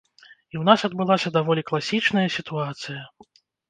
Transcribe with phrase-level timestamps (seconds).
[0.21, 3.09] І ў нас адбылася даволі класічная сітуацыя.